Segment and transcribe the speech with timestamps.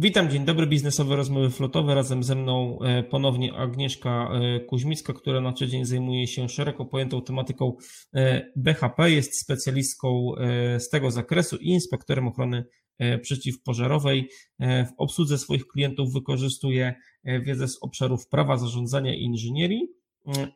[0.00, 1.94] Witam, dzień dobry, biznesowe rozmowy flotowe.
[1.94, 6.84] Razem ze mną e, ponownie Agnieszka e, Kuźmicka, która na co dzień zajmuje się szeroko
[6.84, 7.76] pojętą tematyką
[8.14, 10.32] e, BHP, jest specjalistką
[10.78, 12.64] z tego zakresu i inspektorem ochrony
[13.22, 14.28] przeciwpożarowej.
[14.60, 16.94] W obsłudze swoich klientów wykorzystuje
[17.24, 19.88] wiedzę z obszarów prawa, zarządzania i inżynierii.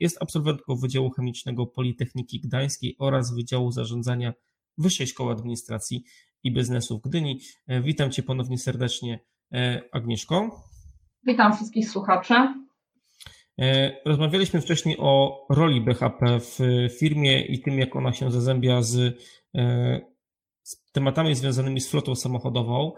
[0.00, 4.32] Jest absolwentką Wydziału Chemicznego Politechniki Gdańskiej oraz Wydziału Zarządzania
[4.78, 6.04] Wyższej Szkoły Administracji
[6.44, 7.40] i Biznesu w Gdyni.
[7.84, 9.20] Witam Cię ponownie serdecznie
[9.92, 10.50] Agnieszko.
[11.26, 12.34] Witam wszystkich słuchaczy.
[13.60, 16.58] E, rozmawialiśmy wcześniej o roli BHP w
[16.98, 19.18] firmie i tym, jak ona się zazębia z,
[19.54, 20.00] e,
[20.62, 22.92] z tematami związanymi z flotą samochodową.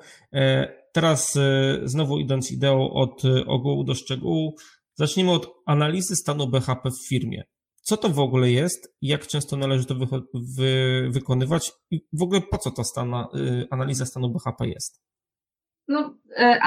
[0.93, 1.39] Teraz
[1.85, 4.55] znowu idąc ideą od ogółu do szczegółu,
[4.95, 7.45] zacznijmy od analizy stanu BHP w firmie.
[7.83, 8.97] Co to w ogóle jest?
[9.03, 10.07] Jak często należy to wy
[10.57, 11.73] wy wykonywać?
[11.91, 13.29] I w ogóle po co ta stana,
[13.71, 15.03] analiza stanu BHP jest?
[15.89, 16.61] No, e,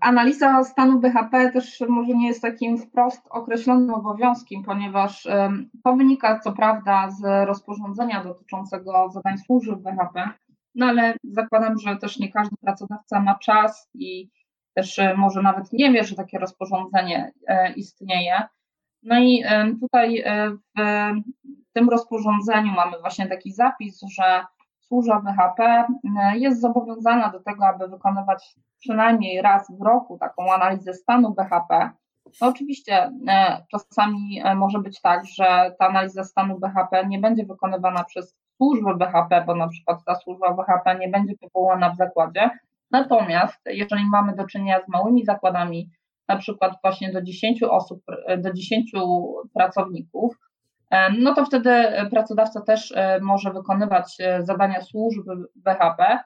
[0.00, 5.28] analiza stanu BHP też może nie jest takim wprost określonym obowiązkiem, ponieważ
[5.84, 10.28] to wynika co prawda z rozporządzenia dotyczącego zadań służb BHP,
[10.74, 14.30] no ale zakładam, że też nie każdy pracodawca ma czas i
[14.74, 18.42] też e, może nawet nie wie, że takie rozporządzenie e, istnieje.
[19.02, 19.44] No i
[19.80, 20.24] tutaj
[20.76, 24.44] w tym rozporządzeniu mamy właśnie taki zapis, że
[24.86, 30.94] służba BHP e, jest zobowiązana do tego, aby wykonywać przynajmniej raz w roku taką analizę
[30.94, 31.90] stanu BHP.
[32.40, 37.46] No oczywiście e, czasami e, może być tak, że ta analiza stanu BHP nie będzie
[37.46, 42.50] wykonywana przez służbę BHP, bo na przykład ta służba BHP nie będzie powołana w zakładzie.
[42.90, 45.90] Natomiast jeżeli mamy do czynienia z małymi zakładami,
[46.28, 48.02] na przykład właśnie do 10 osób,
[48.38, 48.92] do 10
[49.54, 50.38] pracowników,
[51.18, 51.70] no to wtedy
[52.10, 56.18] pracodawca też e, może wykonywać e, zadania służby BHP,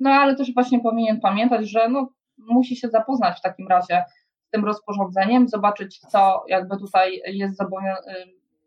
[0.00, 4.04] no ale też właśnie powinien pamiętać, że no, musi się zapoznać w takim razie
[4.46, 7.62] z tym rozporządzeniem, zobaczyć, co jakby tutaj jest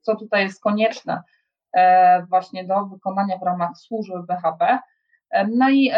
[0.01, 1.21] co tutaj jest konieczne
[1.73, 4.79] e, właśnie do wykonania w ramach służby BHP.
[5.57, 5.91] No i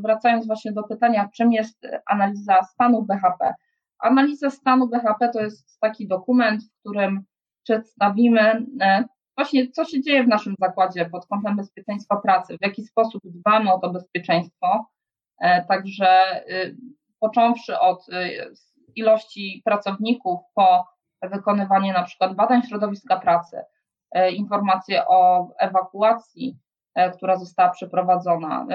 [0.00, 3.54] wracając właśnie do pytania, czym jest analiza stanu BHP?
[3.98, 7.24] Analiza stanu BHP to jest taki dokument, w którym
[7.68, 9.04] przedstawimy e,
[9.36, 13.72] właśnie, co się dzieje w naszym zakładzie pod kątem bezpieczeństwa pracy, w jaki sposób dbamy
[13.72, 14.86] o to bezpieczeństwo.
[15.40, 16.76] E, także y,
[17.20, 18.52] począwszy od y,
[18.96, 20.84] ilości pracowników po
[21.22, 23.60] wykonywanie na przykład badań środowiska pracy,
[24.12, 26.58] e, informacje o ewakuacji,
[27.16, 28.66] która została przeprowadzona,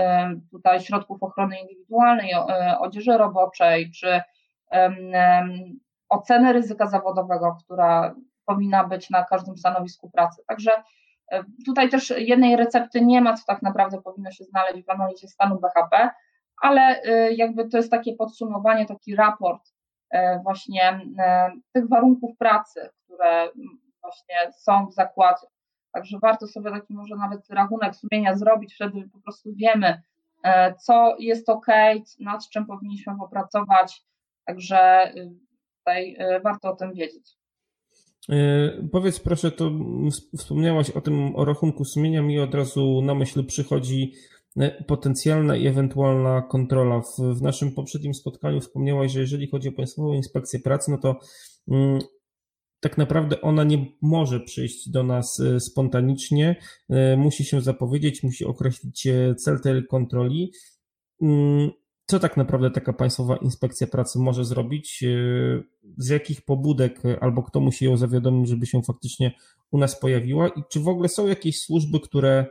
[0.51, 2.33] tutaj środków ochrony indywidualnej,
[2.79, 4.21] odzieży roboczej, czy
[6.09, 8.15] oceny ryzyka zawodowego, która
[8.45, 10.43] powinna być na każdym stanowisku pracy.
[10.47, 10.71] Także
[11.31, 15.27] e, tutaj też jednej recepty nie ma, co tak naprawdę powinno się znaleźć w analizie
[15.27, 16.09] stanu BHP,
[16.61, 19.63] ale e, jakby to jest takie podsumowanie, taki raport
[20.09, 21.01] e, właśnie
[21.73, 23.49] tych warunków pracy, które
[24.01, 25.47] właśnie są w zakładzie.
[25.93, 30.01] Także warto sobie taki może nawet rachunek sumienia zrobić, wtedy po prostu wiemy,
[30.79, 31.67] co jest ok,
[32.19, 34.05] nad czym powinniśmy popracować.
[34.45, 35.11] Także
[35.79, 37.37] tutaj warto o tym wiedzieć.
[38.29, 39.71] E, powiedz proszę, to
[40.37, 44.13] wspomniałaś o tym, o rachunku sumienia, mi od razu na myśl przychodzi
[44.57, 47.01] e, potencjalna i ewentualna kontrola.
[47.01, 51.19] W, w naszym poprzednim spotkaniu wspomniałaś, że jeżeli chodzi o Państwową Inspekcję Pracy, no to
[51.67, 51.99] mm,
[52.79, 56.55] tak naprawdę ona nie może przyjść do nas e, spontanicznie,
[57.17, 59.07] musi się zapowiedzieć, musi określić
[59.37, 60.51] cel tej kontroli.
[61.21, 61.71] Mm,
[62.05, 65.03] co tak naprawdę taka Państwowa Inspekcja Pracy może zrobić?
[65.03, 65.07] E,
[65.97, 69.31] z jakich pobudek albo kto musi ją zawiadomić, żeby się faktycznie
[69.71, 70.47] u nas pojawiła?
[70.47, 72.45] I czy w ogóle są jakieś służby, które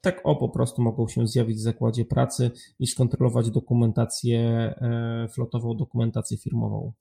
[0.00, 5.76] tak o po prostu mogą się zjawić w zakładzie pracy i skontrolować dokumentację e, flotową,
[5.76, 6.92] dokumentację firmową?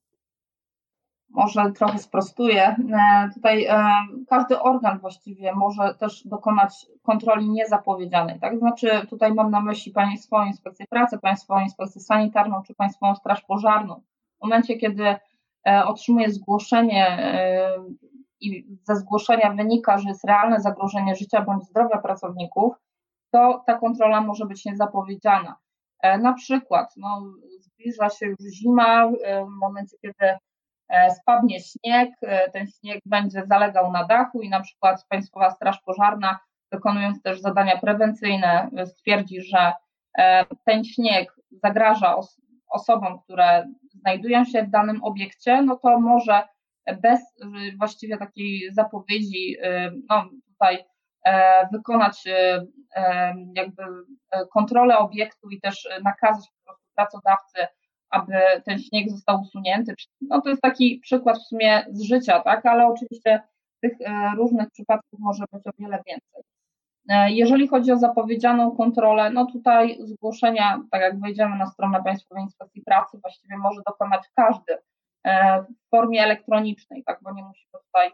[1.36, 2.64] Może trochę sprostuję.
[2.68, 3.86] E, tutaj e,
[4.30, 8.40] każdy organ właściwie może też dokonać kontroli niezapowiedzianej.
[8.40, 8.60] Tak?
[8.60, 14.02] Znaczy, tutaj mam na myśli Państwową Inspekcję Pracy, Państwową Inspekcję Sanitarną czy Państwową Straż Pożarną.
[14.40, 15.16] W momencie, kiedy
[15.68, 17.18] e, otrzymuje zgłoszenie
[18.40, 22.74] i ze zgłoszenia wynika, że jest realne zagrożenie życia bądź zdrowia pracowników,
[23.32, 25.56] to ta kontrola może być niezapowiedziana.
[26.22, 27.24] Na przykład no,
[27.60, 29.08] zbliża się już zima,
[29.46, 30.38] w momencie, kiedy
[31.10, 36.40] spadnie śnieg, e, ten śnieg będzie zalegał na dachu i na przykład Państwowa Straż Pożarna,
[36.72, 39.74] wykonując też zadania prewencyjne, stwierdzi, że
[40.18, 42.16] e, ten śnieg zagraża
[42.70, 46.44] osobom, które znajdują się w danym obiekcie, no to może
[47.02, 47.22] bez
[47.78, 49.58] właściwie takiej zapowiedzi,
[50.10, 50.86] no tutaj
[51.72, 52.24] wykonać
[53.56, 53.84] jakby
[54.54, 57.68] kontrolę obiektu i też nakazać po prostu pracodawcy
[58.10, 58.34] aby
[58.66, 59.96] ten śnieg został usunięty.
[60.22, 63.42] No to jest taki przykład w sumie z życia, tak, ale oczywiście
[63.82, 63.94] tych
[64.38, 66.44] różnych przypadków może być o wiele więcej.
[67.36, 72.82] Jeżeli chodzi o zapowiedzianą kontrolę, no tutaj zgłoszenia, tak jak wejdziemy na stronę Państwowej Inspekcji
[72.82, 74.78] Pracy, właściwie może dokonać każdy
[75.70, 78.12] w formie elektronicznej, tak, bo nie musi tutaj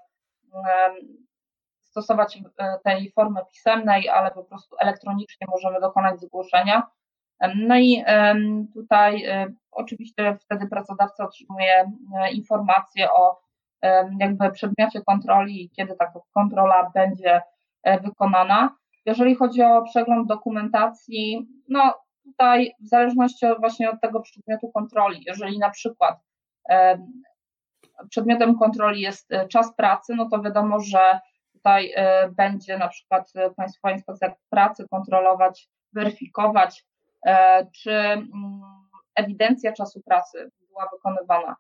[1.92, 6.92] stosować e, tej formy pisemnej, ale po prostu elektronicznie możemy dokonać zgłoszenia.
[7.56, 8.04] No i
[8.74, 13.42] tutaj e, oczywiście wtedy pracodawca otrzymuje e, informację o
[14.20, 17.42] jakby przedmiocie kontroli i kiedy taka kontrola będzie
[18.04, 18.76] wykonana.
[19.06, 21.94] Jeżeli chodzi o przegląd dokumentacji, no
[22.26, 26.20] tutaj w zależności właśnie od tego przedmiotu kontroli, jeżeli na przykład
[28.10, 31.20] przedmiotem kontroli jest czas pracy, no to wiadomo, że
[31.62, 36.84] tutaj e, będzie na przykład e, Państwowa Inspekcja Pracy kontrolować, weryfikować, e,
[37.84, 38.62] czy mm,
[39.16, 41.56] ewidencja czasu pracy była wykonywana,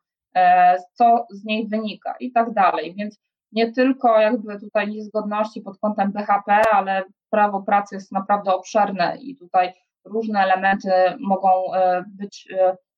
[0.93, 2.15] co z niej wynika?
[2.19, 2.95] I tak dalej.
[2.95, 3.19] Więc
[3.51, 9.35] nie tylko jakby tutaj niezgodności pod kątem BHP, ale prawo pracy jest naprawdę obszerne i
[9.35, 9.73] tutaj
[10.05, 11.49] różne elementy mogą
[12.05, 12.47] być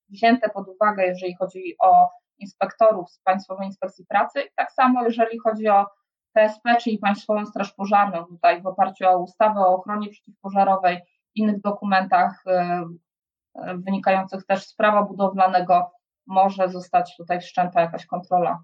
[0.09, 4.41] wzięte pod uwagę, jeżeli chodzi o inspektorów z Państwowej Inspekcji Pracy.
[4.41, 5.85] I tak samo jeżeli chodzi o
[6.33, 10.99] PSP, czyli Państwową Straż Pożarną, tutaj w oparciu o ustawę o ochronie przeciwpożarowej,
[11.35, 15.91] innych dokumentach y, y, wynikających też z prawa budowlanego,
[16.27, 18.63] może zostać tutaj wszczęta jakaś kontrola.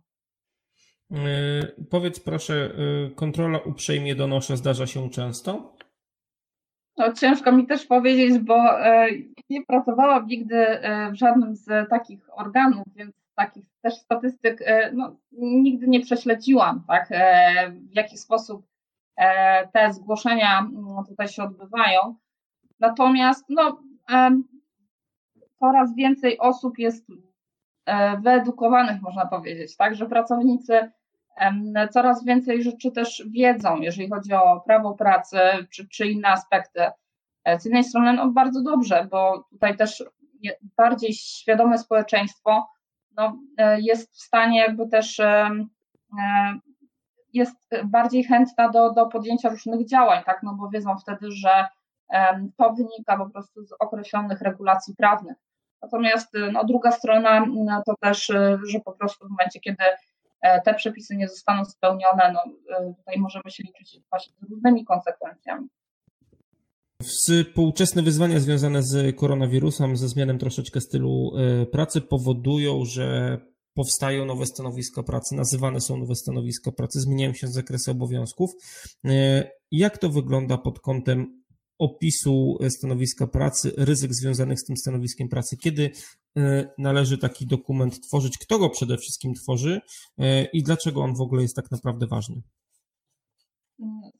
[1.09, 2.69] Yy, powiedz proszę,
[3.15, 5.75] kontrola uprzejmie donoszę zdarza się często?
[6.97, 8.57] No, ciężko mi też powiedzieć, bo
[9.49, 10.81] nie pracowałam nigdy
[11.11, 14.63] w żadnym z takich organów, więc takich też statystyk
[14.93, 17.09] no, nigdy nie prześledziłam, tak,
[17.91, 18.65] w jaki sposób
[19.73, 22.15] te zgłoszenia mm, tutaj się odbywają.
[22.79, 23.81] Natomiast no,
[25.59, 27.05] coraz więcej osób jest
[28.19, 30.91] wyedukowanych, można powiedzieć, tak, że pracownicy
[31.91, 35.37] coraz więcej rzeczy też wiedzą, jeżeli chodzi o prawo pracy
[35.69, 36.81] czy, czy inne aspekty.
[37.59, 40.03] Z jednej strony no, bardzo dobrze, bo tutaj też
[40.77, 42.67] bardziej świadome społeczeństwo
[43.17, 45.49] no, e, jest w stanie jakby też e,
[46.19, 46.59] e,
[47.33, 51.67] jest bardziej chętna do, do podjęcia różnych działań, tak, no bo wiedzą wtedy, że
[52.57, 55.37] to wynika po prostu z określonych regulacji prawnych.
[55.81, 57.45] Natomiast no, druga strona
[57.85, 58.25] to też,
[58.63, 59.83] że po prostu w momencie, kiedy
[60.65, 62.43] te przepisy nie zostaną spełnione, no,
[62.97, 65.67] tutaj możemy się liczyć właśnie z różnymi konsekwencjami.
[67.03, 73.37] Współczesne wyzwania związane z koronawirusem, ze zmianą troszeczkę stylu e, pracy powodują, że
[73.73, 78.49] powstają nowe stanowiska pracy, nazywane są nowe stanowiska pracy, zmieniają się zakresy obowiązków.
[79.05, 81.38] E, jak to wygląda pod kątem
[81.79, 85.57] opisu stanowiska pracy, ryzyk związanych z tym stanowiskiem pracy?
[85.57, 85.91] Kiedy
[86.37, 88.37] e, należy taki dokument tworzyć?
[88.37, 89.81] Kto go przede wszystkim tworzy
[90.53, 92.41] i dlaczego on w ogóle jest tak naprawdę ważny?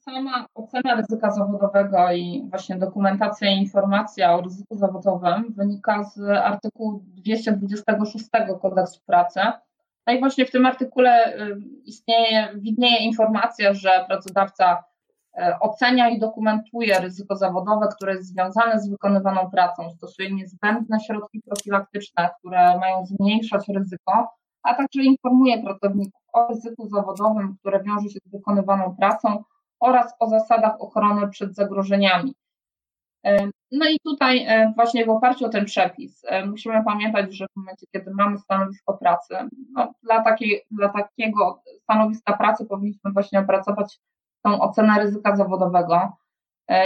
[0.00, 7.04] Sama ocena ryzyka zawodowego i właśnie dokumentacja i informacja o ryzyku zawodowym wynika z artykułu
[7.06, 8.26] 226
[8.62, 9.40] kodeksu pracy.
[10.06, 14.84] No i właśnie w tym artykule y, istnieje, widnieje informacja, że pracodawca
[15.60, 22.30] ocenia i dokumentuje ryzyko zawodowe, które jest związane z wykonywaną pracą, stosuje niezbędne środki profilaktyczne,
[22.38, 24.28] które mają zmniejszać ryzyko,
[24.62, 29.44] a także informuje pracowników o ryzyku zawodowym, które wiąże się z wykonywaną pracą
[29.80, 32.34] oraz o zasadach ochrony przed zagrożeniami.
[33.24, 37.46] E, no i tutaj e, właśnie w oparciu o ten przepis e, musimy pamiętać, że
[37.46, 39.34] w momencie, kiedy mamy stanowisko pracy,
[39.72, 43.98] no, dla, takiej, dla takiego stanowiska pracy powinniśmy właśnie opracować
[44.42, 46.12] tą ocenę ryzyka zawodowego.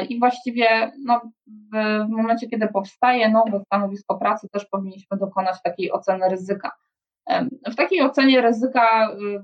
[0.09, 6.29] I właściwie no, w, momencie, kiedy powstaje nowe stanowisko pracy, też powinniśmy dokonać takiej oceny
[6.29, 6.73] ryzyka.
[7.67, 9.43] W takiej ocenie ryzyka y,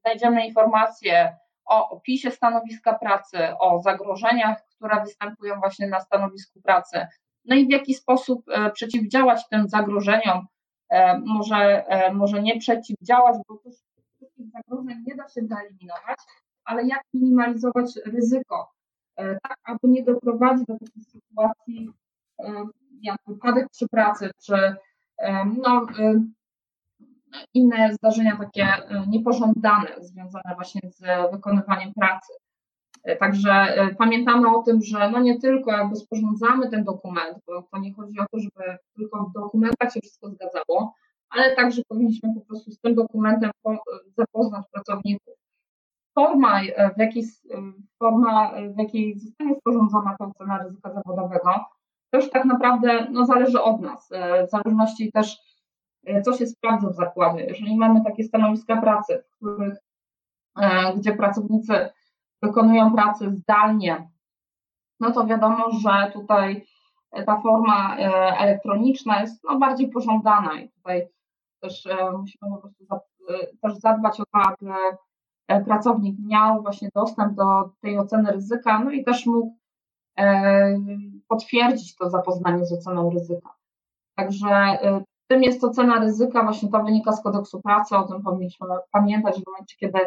[0.00, 1.36] znajdziemy informacje
[1.66, 7.06] o opisie stanowiska pracy, o zagrożeniach, które występują właśnie na stanowisku pracy,
[7.46, 10.46] no i w jaki sposób e, przeciwdziałać tym zagrożeniom.
[10.90, 16.18] E, może, e, może nie przeciwdziałać, bo wszystkich zagrożeń nie da się wyeliminować,
[16.66, 18.72] ale jak minimalizować ryzyko,
[19.16, 21.92] tak aby nie doprowadzić do takiej sytuacji
[23.02, 24.76] jak wypadek przy pracy, czy
[25.62, 25.86] no,
[27.54, 32.32] inne zdarzenia takie e, niepożądane związane właśnie z wykonywaniem pracy.
[33.04, 37.62] E, także e, pamiętamy o tym, że no nie tylko jakby sporządzamy ten dokument, bo
[37.62, 40.94] to nie chodzi o to, żeby tylko w dokumentach się wszystko zgadzało,
[41.30, 43.50] ale także powinniśmy po prostu z tym dokumentem
[44.16, 45.34] zapoznać pracowników.
[46.18, 46.60] Forma,
[46.96, 47.24] w jakiej,
[47.98, 51.50] forma, w jakiej zostanie sporządzona ta ocena ryzyka zawodowego,
[52.10, 54.10] też tak naprawdę no, zależy od nas,
[54.46, 55.38] w zależności też
[56.24, 57.44] co się sprawdza w zakładzie.
[57.44, 59.78] Jeżeli mamy takie stanowiska pracy, w których,
[60.96, 61.88] gdzie pracownicy
[62.42, 64.10] wykonują pracę zdalnie,
[65.00, 66.66] no to wiadomo, że tutaj
[67.26, 67.96] ta forma
[68.38, 71.08] elektroniczna jest no, bardziej pożądana i tutaj
[71.60, 72.84] też musimy po prostu
[73.62, 74.96] też zadbać o to, aby E,
[75.46, 79.56] pracownik miał właśnie dostęp do tej oceny ryzyka, no i też mógł
[80.18, 80.78] e,
[81.28, 83.50] potwierdzić to zapoznanie z oceną ryzyka.
[84.16, 88.66] Także e, tym jest ocena ryzyka, właśnie to wynika z kodeksu pracy, o tym powinniśmy
[88.92, 89.98] pamiętać w momencie, kiedy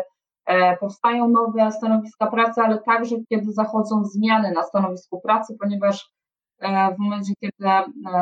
[0.79, 6.12] powstają nowe stanowiska pracy, ale także kiedy zachodzą zmiany na stanowisku pracy, ponieważ
[6.96, 7.69] w momencie, kiedy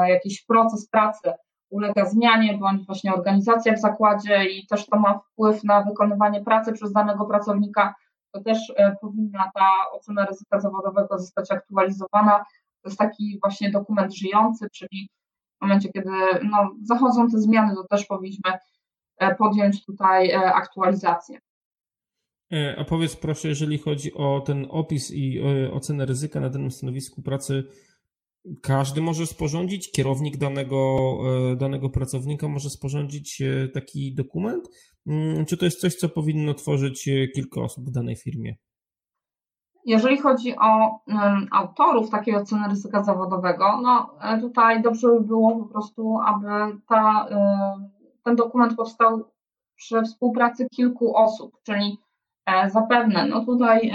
[0.08, 1.34] jakiś proces pracy
[1.70, 6.74] ulega zmianie, bądź właśnie organizacja w zakładzie i też to ma wpływ na wykonywanie pracy
[6.74, 7.96] przez danego pracownika,
[8.32, 12.46] to też e, powinna ta ocena ryzyka zawodowego zostać aktualizowana.
[12.82, 15.10] To jest taki właśnie dokument żyjący, czyli
[15.58, 16.10] w momencie, kiedy
[16.44, 18.52] no, zachodzą te zmiany, to też powinniśmy
[19.18, 21.40] e, podjąć tutaj e, aktualizację.
[22.78, 25.42] A powiedz proszę, jeżeli chodzi o ten opis i
[25.74, 27.64] ocenę ryzyka na danym stanowisku pracy,
[28.62, 30.98] każdy może sporządzić, kierownik danego,
[31.51, 34.70] e, danego pracownika może sporządzić e, taki dokument?
[35.08, 38.56] Mm, czy to jest coś, co powinno tworzyć e, kilka osób w danej firmie?
[39.86, 44.10] Jeżeli chodzi o um, autorów takiej oceny ryzyka zawodowego, no
[44.41, 47.27] tutaj dobrze by było po prostu, aby ta,
[48.24, 49.24] ten dokument powstał
[49.75, 51.98] przy współpracy kilku osób, czyli
[52.68, 53.92] zapewne, no tutaj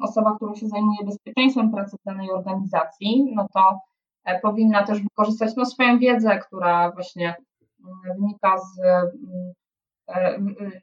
[0.00, 3.80] osoba, która się zajmuje bezpieczeństwem pracy w danej organizacji, no to
[4.24, 7.36] E, powinna też wykorzystać no, swoją wiedzę, która właśnie
[7.84, 8.80] mm, wynika z
[10.08, 10.80] mm, e,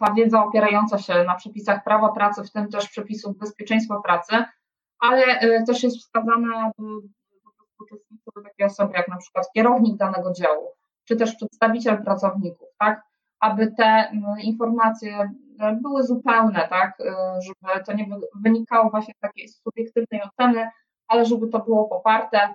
[0.00, 4.44] ta wiedza opierająca się na przepisach prawa pracy, w tym też przepisów bezpieczeństwa pracy,
[4.98, 6.70] ale e, też jest wskazane,
[7.80, 10.68] uczestniczyły takie osoby jak na przykład kierownik danego działu,
[11.04, 13.02] czy też przedstawiciel pracowników, tak,
[13.40, 15.30] aby te mm, informacje
[15.82, 16.98] były zupełne, tak,
[17.46, 18.06] żeby to nie
[18.44, 20.68] wynikało właśnie z takiej subiektywnej oceny,
[21.08, 22.54] ale żeby to było poparte e,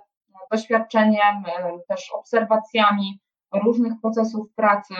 [0.52, 3.20] doświadczeniem, e, też obserwacjami
[3.54, 4.94] różnych procesów pracy.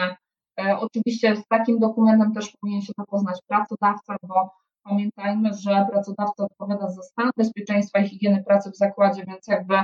[0.60, 4.50] E, oczywiście z takim dokumentem też powinien się zapoznać pracodawca, bo
[4.82, 9.74] pamiętajmy, że pracodawca odpowiada za stan bezpieczeństwa i higieny pracy w zakładzie, więc jakby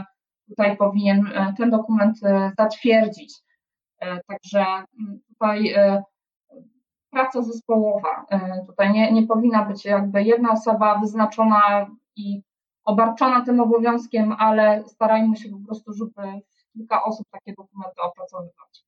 [0.49, 2.19] tutaj powinien ten dokument
[2.59, 3.35] zatwierdzić.
[4.27, 5.75] Także mm, tutaj
[7.11, 8.27] praca zespołowa,
[8.67, 12.43] tutaj nie, nie powinna być jakby jedna osoba wyznaczona i
[12.85, 16.41] obarczona tym obowiązkiem, ale starajmy się po prostu, żeby
[16.73, 18.85] kilka osób takie dokumenty opracowywać.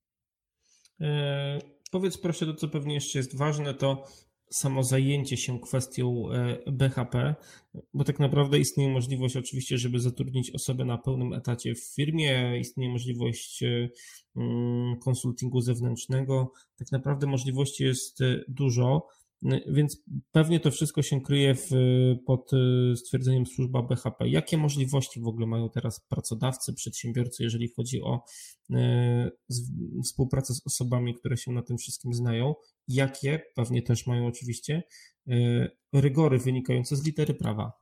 [1.00, 1.58] E,
[1.90, 4.04] powiedz proszę to, co pewnie jeszcze jest ważne, to
[4.50, 7.34] samo zajęcie się kwestią e, BHP,
[7.94, 12.90] bo tak naprawdę istnieje możliwość oczywiście, żeby zatrudnić osobę na pełnym etacie w firmie, istnieje
[12.90, 13.88] możliwość e,
[14.36, 19.06] mm, konsultingu zewnętrznego, tak naprawdę możliwości jest dużo.
[19.42, 20.02] Więc
[20.32, 21.70] pewnie to wszystko się kryje w,
[22.26, 24.28] pod y, stwierdzeniem służba BHP.
[24.28, 28.24] Jakie możliwości w ogóle mają teraz pracodawcy, przedsiębiorcy, jeżeli chodzi o
[28.70, 28.76] y,
[30.04, 32.54] współpracę z osobami, które się na tym wszystkim znają?
[32.88, 34.82] Jakie, pewnie też mają oczywiście,
[35.28, 37.72] y, rygory wynikające z litery prawa?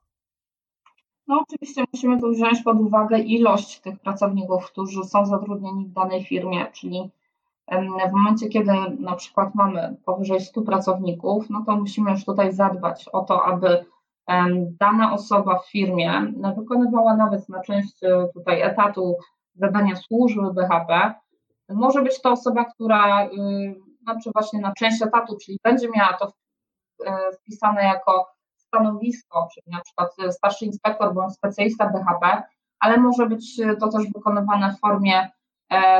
[1.27, 6.25] No oczywiście musimy tu wziąć pod uwagę ilość tych pracowników, którzy są zatrudnieni w danej
[6.25, 7.09] firmie, czyli
[8.09, 13.09] w momencie, kiedy na przykład mamy powyżej 100 pracowników, no to musimy już tutaj zadbać
[13.09, 13.85] o to, aby
[14.79, 19.15] dana osoba w firmie wykonywała nawet na część e, tutaj etatu
[19.55, 21.13] zadania służby BHP.
[21.69, 23.29] Może być to osoba, która y,
[24.01, 26.33] znaczy właśnie na część etatu, czyli będzie miała to
[27.05, 32.43] e, wpisane jako stanowisko, czyli na przykład starszy inspektor bądź specjalista BHP,
[32.79, 35.36] ale może być to też wykonywane w formie E,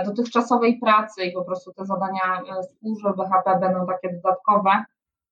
[0.05, 4.85] dotychczasowej pracy i po prostu te zadania e, służby BHP będą takie dodatkowe,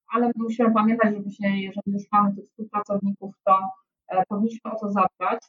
[0.07, 3.59] ale musimy pamiętać, że właśnie, jeżeli już mamy tych 100 pracowników, to
[4.07, 5.39] e, powinniśmy o to zadbać.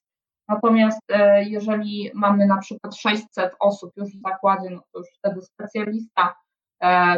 [0.48, 1.00] Natomiast
[1.40, 6.34] jeżeli mamy na przykład 600 osób już w zakładzie, no to już wtedy specjalista,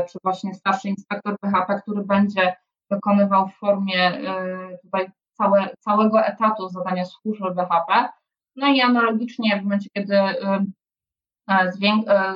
[0.08, 2.56] czy właśnie starszy inspektor BHP, który będzie
[2.90, 4.20] wykonywał w formie
[4.82, 8.08] tutaj całe, całego etatu zadania służby BHP.
[8.56, 10.16] No i analogicznie w momencie, kiedy
[11.48, 11.72] E,
[12.08, 12.34] e,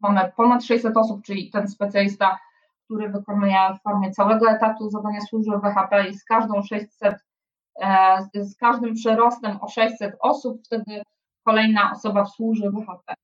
[0.00, 2.38] mamy ponad 600 osób, czyli ten specjalista,
[2.84, 7.14] który wykonuje w formie całego etatu zadania służby BHP i z każdą 600,
[7.80, 11.02] e, z każdym przyrostem o 600 osób, wtedy
[11.44, 13.14] kolejna osoba w służbie BHP.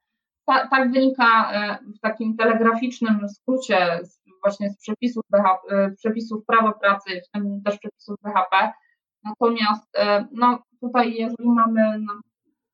[0.47, 1.53] Ta, tak wynika
[1.97, 4.01] w takim telegraficznym skrócie
[4.43, 8.73] właśnie z przepisów, BHP, przepisów prawa pracy, w tym też przepisów BHP.
[9.25, 9.99] Natomiast
[10.33, 11.99] no, tutaj, jeżeli mamy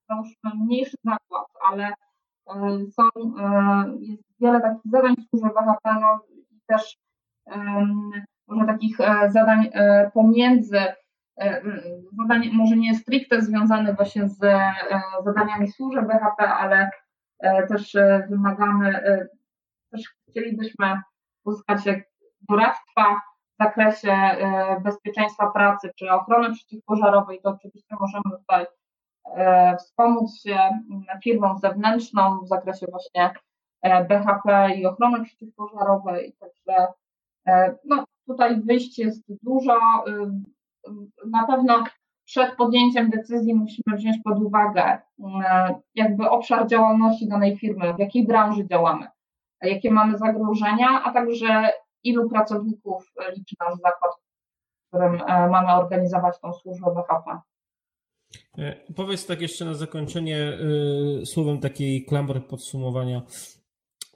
[0.08, 1.92] no, mniejszy zakład, ale
[2.90, 3.02] Są,
[4.00, 6.20] jest wiele takich zadań w służbie BHP, no
[6.66, 6.98] też
[8.48, 9.70] może takich zadań
[10.14, 10.80] pomiędzy
[12.18, 14.38] zadań może nie stricte związanych właśnie z
[15.24, 16.90] zadaniami służby BHP, ale
[17.68, 17.96] też
[18.30, 19.02] wymagamy,
[19.90, 21.02] też chcielibyśmy
[21.44, 21.84] uzyskać
[22.48, 23.20] doradztwa
[23.54, 28.66] w zakresie e, bezpieczeństwa pracy czy ochrony przeciwpożarowej, to oczywiście możemy tutaj e,
[29.78, 30.58] wspomóc się
[31.24, 33.32] firmą zewnętrzną w zakresie właśnie
[33.82, 36.36] e, BHP i ochrony przeciwpożarowej.
[36.40, 36.86] Także
[37.84, 39.78] no, tutaj wyjść jest dużo.
[41.26, 41.84] Na pewno
[42.24, 44.98] przed podjęciem decyzji musimy wziąć pod uwagę
[45.94, 49.06] jakby obszar działalności danej firmy, w jakiej branży działamy,
[49.62, 51.70] jakie mamy zagrożenia, a także
[52.04, 54.12] ilu pracowników liczy nasz zakład,
[54.84, 57.38] w którym e, mamy organizować tą służbę BHP.
[58.58, 60.58] E, powiedz tak jeszcze na zakończenie
[61.22, 63.22] y, słowem takiej klamry podsumowania.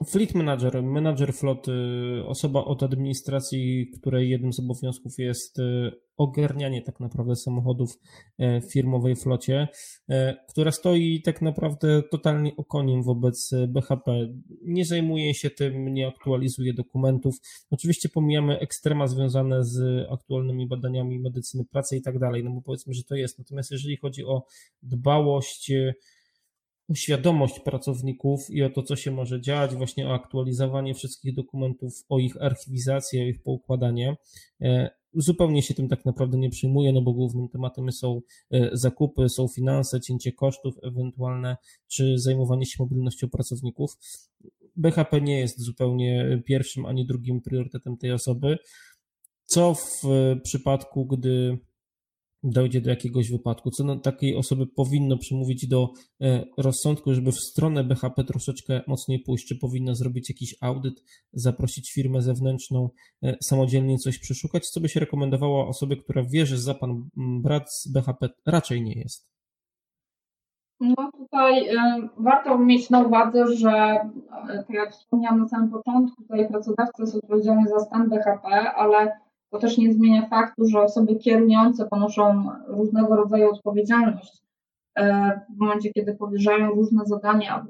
[0.07, 1.71] Fleet manager, manager floty,
[2.25, 7.99] osoba od administracji, której jednym z obowiązków jest e, ogarnianie tak naprawdę samochodów
[8.37, 9.67] e, w firmowej flocie,
[10.09, 14.27] e, która stoi tak naprawdę totalnie okoniem wobec BHP.
[14.61, 17.35] Nie zajmuje się tym, nie aktualizuje dokumentów.
[17.71, 22.93] Oczywiście pomijamy ekstrema związane z aktualnymi badaniami medycyny pracy i tak dalej, no bo powiedzmy,
[22.93, 23.39] że to jest.
[23.39, 24.45] Natomiast jeżeli chodzi o
[24.83, 25.71] dbałość
[26.95, 32.19] świadomość pracowników i o to, co się może dziać, właśnie o aktualizowanie wszystkich dokumentów, o
[32.19, 34.15] ich archiwizację, o ich poukładanie.
[34.61, 38.21] E, zupełnie się tym tak naprawdę nie przyjmuję, no bo głównym tematem są
[38.51, 43.91] e, zakupy, są finanse, cięcie kosztów ewentualne, czy zajmowanie się mobilnością pracowników.
[44.75, 48.57] BHP nie jest zupełnie pierwszym ani drugim priorytetem tej osoby.
[49.45, 50.01] Co w
[50.43, 51.57] przypadku, gdy
[52.43, 55.89] dojdzie do jakiegoś wypadku, co na takiej osoby powinno przymówić do
[56.21, 61.03] e, rozsądku, żeby w stronę BHP troszeczkę mocniej pójść, czy powinno zrobić jakiś audyt,
[61.33, 62.89] zaprosić firmę zewnętrzną,
[63.23, 67.73] e, samodzielnie coś przeszukać, co by się rekomendowało osobie, która wie, że za pan brat
[67.73, 69.33] z BHP raczej nie jest?
[70.79, 73.99] No tutaj y, warto mieć na uwadze, że
[74.47, 79.22] tak jak wspomniałam na samym początku, tutaj pracodawca jest odpowiedzialny za stan BHP, ale
[79.53, 84.43] to też nie zmienia faktu, że osoby kierujące ponoszą różnego rodzaju odpowiedzialność
[84.95, 87.63] e, w momencie, kiedy powierzają różne zadania e,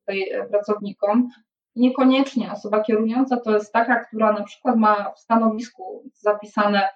[0.00, 1.28] tutaj pracownikom.
[1.76, 6.88] Niekoniecznie osoba kierująca to jest taka, która na przykład ma w stanowisku zapisane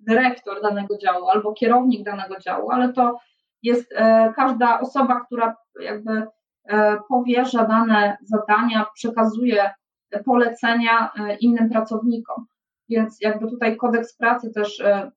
[0.00, 3.18] dyrektor danego działu albo kierownik danego działu, ale to
[3.62, 6.26] jest e, każda osoba, która jakby
[7.08, 9.70] powierza dane zadania, przekazuje
[10.24, 12.46] polecenia innym pracownikom.
[12.88, 15.10] Więc jakby tutaj kodeks pracy też e,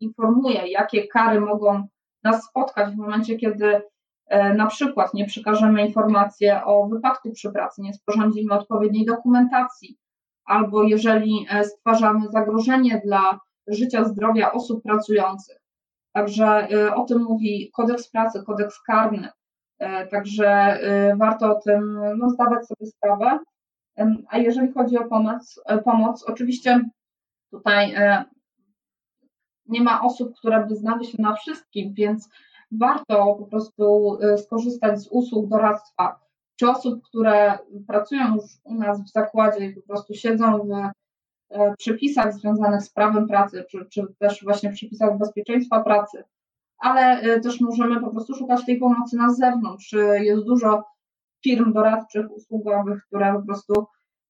[0.00, 1.86] informuje, jakie kary mogą
[2.24, 3.82] nas spotkać w momencie, kiedy
[4.26, 9.98] e, na przykład nie przekażemy informacji o wypadku przy pracy, nie sporządzimy odpowiedniej dokumentacji,
[10.44, 15.56] albo jeżeli e, stwarzamy zagrożenie dla życia, zdrowia osób pracujących.
[16.12, 19.28] Także o tym mówi kodeks pracy, kodeks karny.
[20.10, 20.78] Także
[21.16, 23.38] warto o tym no, zdawać sobie sprawę.
[24.28, 26.80] A jeżeli chodzi o pomoc, e, pomoc oczywiście
[27.50, 28.24] tutaj e,
[29.66, 32.28] nie ma osób, które by znały się na wszystkim, więc
[32.72, 36.20] warto po prostu e, skorzystać z usług doradztwa,
[36.56, 42.34] czy osób, które pracują już u nas w zakładzie i po prostu siedzą w przepisach
[42.34, 46.24] związanych z prawem pracy, czy, czy też właśnie przepisach bezpieczeństwa pracy,
[46.78, 49.94] ale też możemy po prostu szukać tej pomocy na zewnątrz.
[50.20, 50.84] Jest dużo
[51.44, 53.86] firm doradczych, usługowych, które po prostu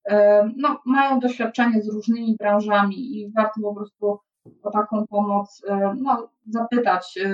[0.09, 4.19] e, no, mają doświadczenie z różnymi branżami i warto po prostu
[4.63, 7.29] o taką pomoc e, no, zapytać e,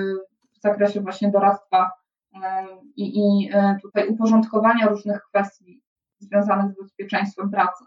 [0.57, 1.91] w zakresie właśnie doradztwa
[2.95, 3.49] i, i
[3.81, 5.81] tutaj uporządkowania różnych kwestii
[6.19, 7.85] związanych z bezpieczeństwem pracy.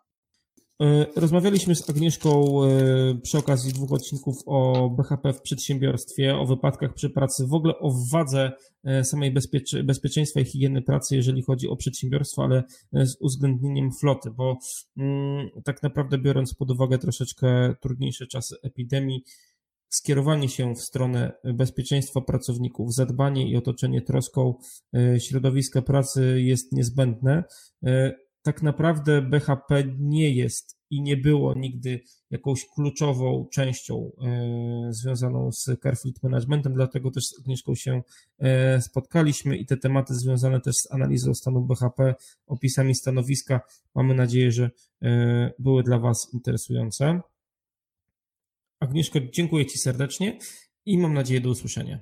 [0.82, 6.94] E, rozmawialiśmy z Agnieszką e, przy okazji dwóch odcinków o BHP w przedsiębiorstwie, o wypadkach
[6.94, 8.52] przy pracy, w ogóle o wadze
[8.84, 14.30] e, samej bezpiecze, bezpieczeństwa i higieny pracy, jeżeli chodzi o przedsiębiorstwo, ale z uwzględnieniem floty,
[14.30, 14.58] bo
[14.96, 19.24] mm, tak naprawdę biorąc pod uwagę troszeczkę trudniejsze czasy epidemii,
[19.88, 24.54] skierowanie się w stronę bezpieczeństwa pracowników, zadbanie i otoczenie troską
[25.18, 27.44] środowiska pracy jest niezbędne
[28.46, 35.64] tak naprawdę BHP nie jest i nie było nigdy jakąś kluczową częścią e, związaną z
[35.82, 38.02] Carefleet Managementem, dlatego też z Agnieszką się
[38.38, 42.14] e, spotkaliśmy i te tematy związane też z analizą stanu BHP,
[42.46, 43.60] opisami stanowiska,
[43.94, 44.70] mamy nadzieję, że
[45.02, 47.20] e, były dla Was interesujące.
[48.80, 50.38] Agnieszko, dziękuję Ci serdecznie
[50.84, 51.98] i mam nadzieję do usłyszenia.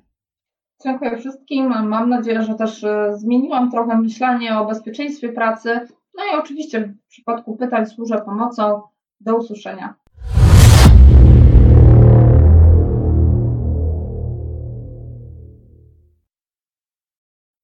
[0.85, 1.69] Dziękuję wszystkim.
[1.69, 5.81] Mam nadzieję, że też zmieniłam trochę myślenie o bezpieczeństwie pracy.
[6.17, 8.83] No i oczywiście w przypadku pytań służę pomocą.
[9.21, 9.95] Do usłyszenia.